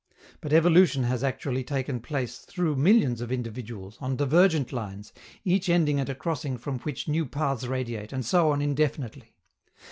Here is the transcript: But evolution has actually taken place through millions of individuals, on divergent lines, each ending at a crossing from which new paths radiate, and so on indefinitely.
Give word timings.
But 0.41 0.51
evolution 0.51 1.03
has 1.03 1.23
actually 1.23 1.63
taken 1.63 1.99
place 1.99 2.39
through 2.39 2.75
millions 2.75 3.21
of 3.21 3.31
individuals, 3.31 3.99
on 4.01 4.15
divergent 4.15 4.73
lines, 4.73 5.13
each 5.45 5.69
ending 5.69 5.99
at 5.99 6.09
a 6.09 6.15
crossing 6.15 6.57
from 6.57 6.79
which 6.79 7.07
new 7.07 7.27
paths 7.27 7.67
radiate, 7.67 8.11
and 8.11 8.25
so 8.25 8.49
on 8.51 8.63
indefinitely. 8.63 9.35